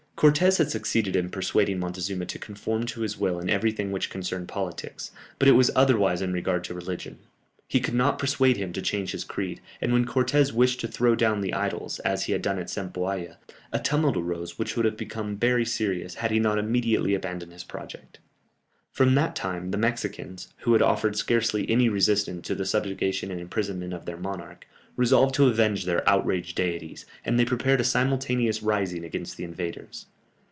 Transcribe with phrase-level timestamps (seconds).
[0.17, 4.47] Cortès had succeeded in persuading Montezuma to conform to his will in everything which concerned
[4.47, 7.17] politics, but it was otherwise in regard to religion.
[7.67, 11.15] He could not persuade him to change his creed, and when Cortès wished to throw
[11.15, 13.37] down the idols, as he had done at Zempoalla,
[13.73, 17.63] a tumult arose which would have become very serious, had he not immediately abandoned his
[17.63, 18.19] project.
[18.91, 23.39] From that time the Mexicans, who had offered scarcely any resistance to the subjugation and
[23.41, 28.61] imprisonment of their monarch, resolved to avenge their outraged deities, and they prepared a simultaneous
[28.61, 30.05] rising against the invaders.